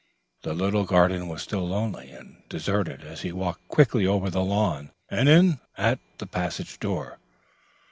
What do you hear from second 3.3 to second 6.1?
walked quickly over the lawn and in at